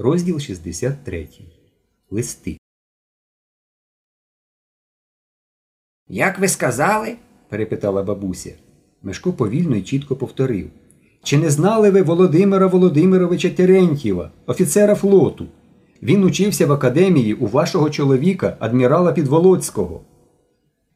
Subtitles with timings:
[0.00, 1.28] Розділ 63.
[2.10, 2.58] Листи.
[6.08, 7.16] Як ви сказали?
[7.48, 8.54] перепитала бабуся.
[9.02, 10.70] Мешко повільно і чітко повторив.
[11.22, 15.46] Чи не знали ви Володимира Володимировича Терентьєва, офіцера флоту?
[16.02, 20.00] Він учився в академії у вашого чоловіка, адмірала Підволоцького.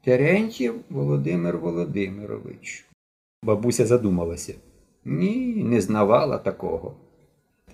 [0.04, 2.86] Терентьєв Володимир Володимирович.
[3.42, 4.54] Бабуся задумалася.
[5.04, 6.96] Ні, не знавала такого.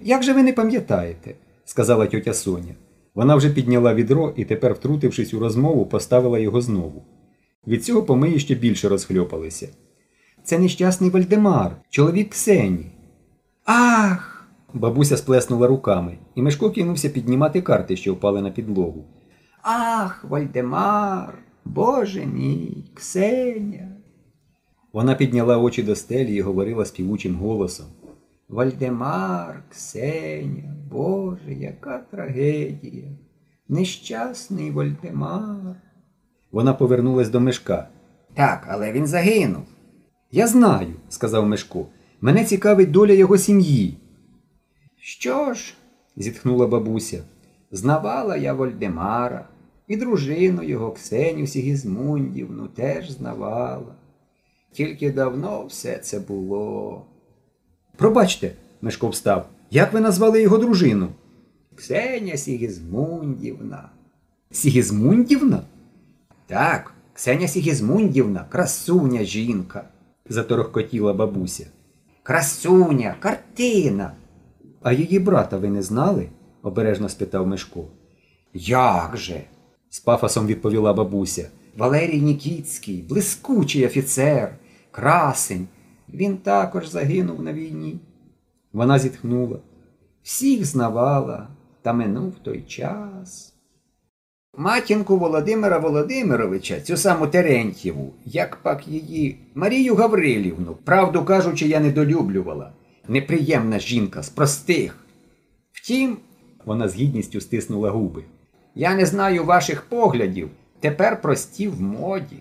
[0.01, 1.35] Як же ви не пам'ятаєте?
[1.65, 2.75] сказала тьотя Соня.
[3.15, 7.03] Вона вже підняла відро і тепер, втрутившись у розмову, поставила його знову.
[7.67, 9.69] Від цього помиї ще більше розхльопалися.
[10.45, 12.87] Це нещасний Вальдемар, чоловік Ксені.
[13.65, 14.47] Ах!
[14.75, 19.05] Бабуся сплеснула руками, і Мешко кинувся піднімати карти, що впали на підлогу.
[19.63, 23.89] Ах, Вальдемар, Боже мій, Ксеня.
[24.93, 27.87] Вона підняла очі до стелі і говорила співучим голосом.
[28.49, 33.09] Вальдемар, Ксеня, Боже, яка трагедія.
[33.69, 35.77] Нещасний Вальдемар.
[36.53, 37.89] Вона повернулась до Мешка.
[38.35, 39.63] Так, але він загинув.
[40.31, 41.87] Я знаю, сказав Мешко.
[42.21, 43.97] Мене цікавить доля його сім'ї.
[44.97, 45.75] Що ж?
[46.17, 47.23] зітхнула бабуся.
[47.71, 49.49] Знавала я Вольдемара,
[49.89, 53.95] і дружину його Ксеню Сігізмундівну теж знавала.
[54.73, 57.07] Тільки давно все це було.
[57.99, 59.49] Пробачте, Мешко встав.
[59.71, 61.09] Як ви назвали його дружину?
[61.75, 63.89] Ксеня Сігізмундівна.
[64.51, 65.63] Сігізмундівна?
[66.47, 69.85] Так, Ксеня Сігізмундівна, красуня жінка.
[70.29, 71.67] заторохкотіла бабуся.
[72.23, 74.13] Красуня, картина.
[74.83, 76.29] А її брата ви не знали?
[76.63, 77.85] обережно спитав Мешко.
[78.55, 79.43] Як же?
[79.91, 81.49] з пафосом відповіла бабуся.
[81.77, 84.55] Валерій Нікіцький, блискучий офіцер,
[84.91, 85.69] красень.
[86.15, 88.01] Він також загинув на війні.
[88.73, 89.59] Вона зітхнула.
[90.23, 91.49] Всіх знавала,
[91.83, 93.55] та минув той час.
[94.57, 102.73] Матінку Володимира Володимировича, цю саму Терентьєву, як пак її Марію Гаврилівну, правду кажучи, я недолюблювала.
[103.09, 104.99] Неприємна жінка з простих.
[105.73, 106.17] Втім,
[106.65, 108.25] Вона з гідністю стиснула губи.
[108.75, 112.37] я не знаю ваших поглядів, тепер прості в моді.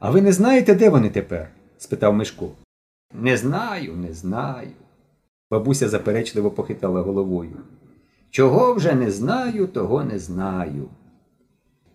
[0.00, 1.48] А ви не знаєте, де вони тепер?
[1.78, 2.50] спитав Мешко.
[3.14, 4.72] Не знаю, не знаю.
[5.50, 7.60] Бабуся заперечливо похитала головою.
[8.30, 10.88] Чого вже не знаю, того не знаю.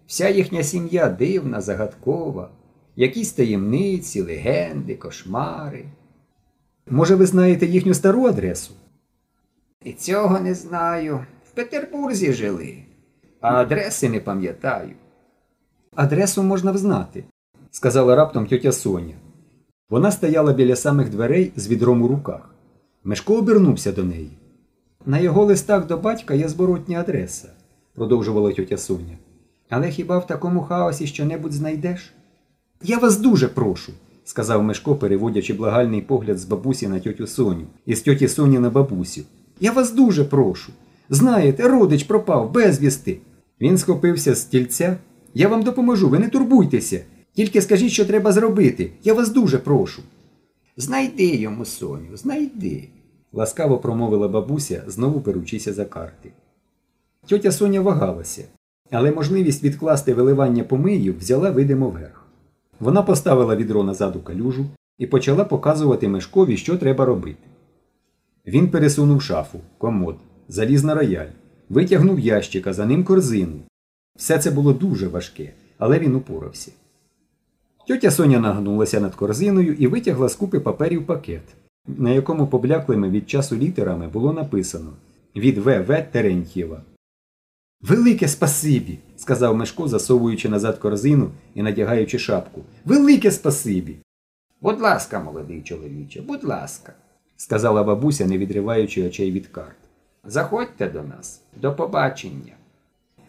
[0.08, 2.50] Вся їхня сім'я дивна, загадкова,
[2.96, 5.86] якісь таємниці, легенди, кошмари.
[6.90, 8.74] Може, ви знаєте їхню стару адресу?
[9.84, 11.26] І цього не знаю.
[11.50, 12.78] В Петербурзі жили,
[13.42, 14.96] а адреси не пам'ятаю.
[15.96, 17.24] Адресу можна взнати,
[17.72, 19.16] сказала раптом тьотя Соня.
[19.90, 22.56] Вона стояла біля самих дверей з відром у руках.
[23.04, 24.30] Мешко обернувся до неї.
[25.06, 27.50] На його листах до батька є зворотня адреса,
[27.96, 29.18] продовжувала тьотя Соня.
[29.70, 32.14] Але хіба в такому хаосі що-небудь знайдеш?
[32.84, 33.92] Я вас дуже прошу,
[34.24, 38.70] сказав Мешко, переводячи благальний погляд з бабусі на тьотю Соню і з тьоті Соні на
[38.70, 39.22] бабусю.
[39.60, 40.72] Я вас дуже прошу.
[41.10, 43.18] Знаєте, родич пропав безвісти.
[43.62, 44.98] Він схопився з стільця.
[45.34, 47.02] Я вам допоможу, ви не турбуйтеся.
[47.34, 48.92] Тільки скажіть, що треба зробити.
[49.04, 50.02] Я вас дуже прошу.
[50.78, 52.90] Знайди йому Соню, знайди.
[53.34, 56.32] ласкаво промовила бабуся, знову беручися за карти.
[57.26, 58.44] Тьотя Соня вагалася,
[58.92, 62.26] але можливість відкласти виливання помиїв взяла видимо вверх.
[62.80, 64.66] Вона поставила відро назад у калюжу
[64.98, 67.44] і почала показувати мешкові, що треба робити.
[68.48, 70.16] Він пересунув шафу, комод,
[70.48, 71.30] заліз на рояль,
[71.70, 73.60] витягнув ящика, за ним корзину.
[74.16, 76.72] Все це було дуже важке, але він упорався.
[77.90, 81.42] Тьотя Соня нагнулася над корзиною і витягла з купи паперів пакет,
[81.88, 84.94] на якому побляклими від часу літерами було написано
[85.36, 86.04] від В.В.
[86.12, 86.82] Терентьєва.
[87.82, 92.62] Велике спасибі, сказав Мешко, засовуючи назад корзину і надягаючи шапку.
[92.86, 93.96] Велике спасибі,
[94.62, 96.94] Будь ласка, молодий чоловіче, будь ласка.
[97.38, 99.78] сказала бабуся, не відриваючи очей від карт.
[100.24, 101.42] Заходьте до нас.
[101.62, 102.54] До побачення.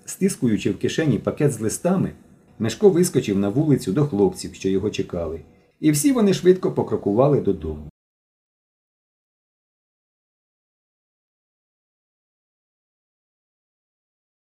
[0.04, 2.12] Стискуючи в кишені пакет з листами,
[2.60, 5.40] Мешко вискочив на вулицю до хлопців, що його чекали,
[5.80, 7.89] і всі вони швидко покрокували додому.